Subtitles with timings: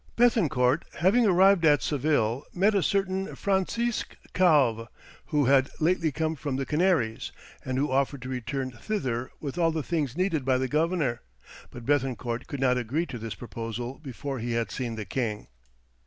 [0.17, 4.87] Béthencourt having arrived at Seville, met a certain Francisque Calve
[5.27, 7.31] who had lately come from the Canaries,
[7.63, 11.21] and who offered to return thither with all the things needed by the governor,
[11.69, 15.49] but Béthencourt could not agree to this proposal before he had seen the king.